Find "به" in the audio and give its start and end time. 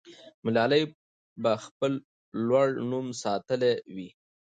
1.41-1.51